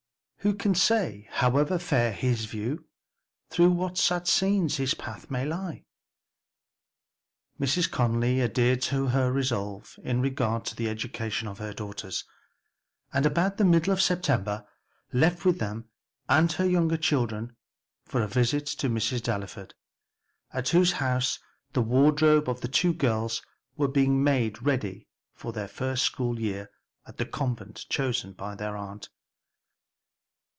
[0.43, 2.83] who can say, however fair his view,
[3.51, 5.85] Through what sad scenes his path may lie?"
[7.59, 7.91] Mrs.
[7.91, 12.23] Conly adhered to her resolve in regard to the education of her daughters,
[13.13, 14.65] and about the middle of September
[15.13, 15.87] left with them
[16.27, 17.55] and her younger children
[18.07, 19.21] for a visit to Mrs.
[19.21, 19.75] Delaford,
[20.51, 21.37] at whose house
[21.73, 23.43] the wardrobes of the two girls
[23.77, 26.71] were to be made ready for their first school year
[27.05, 29.07] at the convent chosen by their aunt.